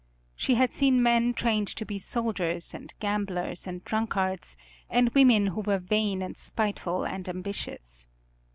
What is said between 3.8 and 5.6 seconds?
drunkards, and women